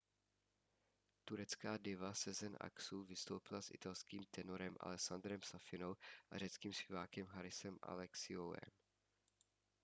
turecká 1.25 1.77
diva 1.77 2.13
sezen 2.13 2.57
aksu 2.59 3.03
vystoupila 3.03 3.61
s 3.61 3.71
italským 3.71 4.23
tenorem 4.31 4.75
alessandrem 4.79 5.41
safinou 5.41 5.95
a 6.31 6.37
řeckým 6.37 6.73
zpěvákem 6.73 7.27
harisem 7.27 7.77
alexiouem 7.83 8.71